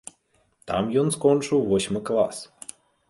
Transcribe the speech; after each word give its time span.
Там 0.71 0.89
ён 1.01 1.13
скончыў 1.17 1.59
восьмы 1.75 1.99
клас. 2.09 2.41